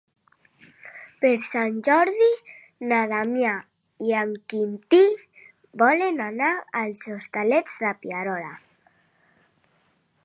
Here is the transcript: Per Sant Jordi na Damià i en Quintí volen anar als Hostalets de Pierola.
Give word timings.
Per 1.25 1.31
Sant 1.43 1.75
Jordi 1.87 2.29
na 2.93 3.01
Damià 3.11 3.51
i 4.07 4.17
en 4.23 4.33
Quintí 4.55 5.03
volen 5.83 6.25
anar 6.31 6.51
als 6.83 7.07
Hostalets 7.17 7.79
de 7.85 7.95
Pierola. 8.03 8.53